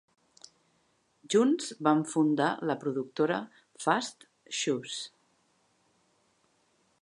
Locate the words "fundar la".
2.13-2.77